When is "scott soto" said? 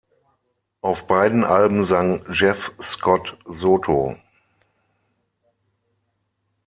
2.81-4.15